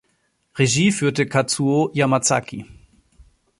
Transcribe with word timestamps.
Regie 0.57 0.91
führte 0.91 1.27
Kazuo 1.27 1.91
Yamazaki. 1.93 2.65